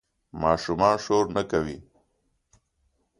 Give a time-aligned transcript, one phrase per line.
[0.41, 1.77] ماشومان شور نه کوي.